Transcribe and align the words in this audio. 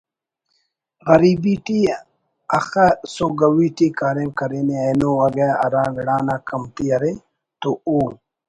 غریبی 1.09 1.55
ٹی 1.65 1.79
اخہ 2.57 2.87
سوگوی 3.15 3.67
ٹی 3.77 3.87
کاریم 3.99 4.31
کرینے 4.39 4.75
اینو 4.83 5.11
اگہ 5.25 5.49
ہرا 5.61 5.83
گڑانا 5.95 6.35
کمتی 6.47 6.85
ارے 6.95 7.13
تو 7.61 7.69
او 7.87 7.99